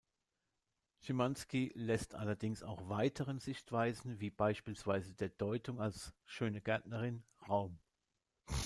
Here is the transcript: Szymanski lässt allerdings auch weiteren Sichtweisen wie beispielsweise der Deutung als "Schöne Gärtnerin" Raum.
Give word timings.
Szymanski 1.03 1.71
lässt 1.75 2.15
allerdings 2.15 2.63
auch 2.63 2.89
weiteren 2.89 3.37
Sichtweisen 3.37 4.19
wie 4.19 4.31
beispielsweise 4.31 5.13
der 5.13 5.29
Deutung 5.29 5.79
als 5.79 6.11
"Schöne 6.25 6.59
Gärtnerin" 6.59 7.23
Raum. 7.47 7.77